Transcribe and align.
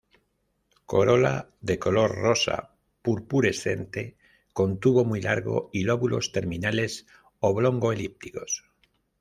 Corola 0.93 1.33
de 1.61 1.77
color 1.77 2.15
rosa-purpurescente, 2.15 4.17
con 4.51 4.79
tubo 4.79 5.05
muy 5.05 5.21
largo 5.21 5.69
y 5.73 5.83
lóbulos 5.83 6.31
terminales 6.31 7.05
oblongo-elípticos. 7.39 8.65